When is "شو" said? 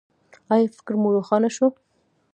1.55-1.67